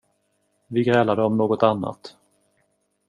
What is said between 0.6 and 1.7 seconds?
Vi grälade om något